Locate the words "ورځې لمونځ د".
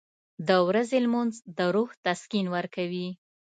0.67-1.59